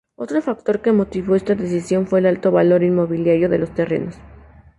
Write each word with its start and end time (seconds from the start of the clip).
Otro 0.15 0.41
factor 0.41 0.81
que 0.81 0.93
motivó 0.93 1.35
esta 1.35 1.53
decisión 1.53 2.07
fue 2.07 2.21
el 2.21 2.25
alto 2.25 2.51
valor 2.51 2.81
inmobiliario 2.81 3.49
de 3.49 3.59
los 3.59 3.71
terrenos. 3.75 4.15